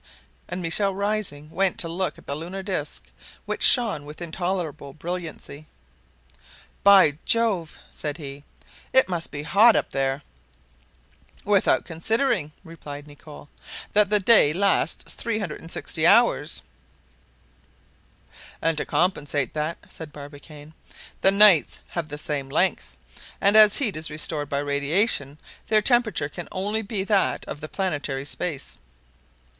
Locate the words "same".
22.17-22.49